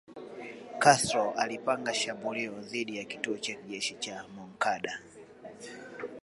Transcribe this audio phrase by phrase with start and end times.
[0.79, 4.99] Castro alipanga shambulio dhidi ya kituo cha kijeshi cha Moncada